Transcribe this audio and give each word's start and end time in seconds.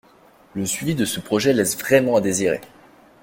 Le 0.55 0.65
suivi 0.65 0.95
de 0.95 1.05
ce 1.05 1.19
projet 1.19 1.53
laisse 1.53 1.77
vraiment 1.77 2.15
à 2.15 2.21
désirer. 2.21 2.61